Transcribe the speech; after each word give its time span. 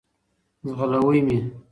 ځغلوی 0.75 1.19
مي. 1.27 1.37